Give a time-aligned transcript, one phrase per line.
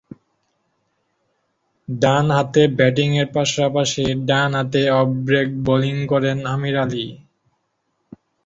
[1.87, 7.05] ডানহাতে ব্যাটিংয়ের পাশাপাশি ডানহাতে অফ ব্রেক বোলিং করেন আমির আলী।